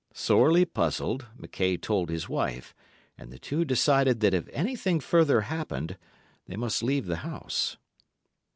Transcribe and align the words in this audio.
Sorely 0.13 0.65
puzzled, 0.65 1.27
McKaye 1.39 1.79
told 1.79 2.09
his 2.09 2.27
wife, 2.27 2.73
and 3.19 3.31
the 3.31 3.37
two 3.37 3.63
decided 3.63 4.19
that 4.21 4.33
if 4.33 4.49
anything 4.51 4.99
further 4.99 5.41
happened, 5.41 5.95
they 6.47 6.55
must 6.55 6.81
leave 6.81 7.05
the 7.05 7.17
house. 7.17 7.77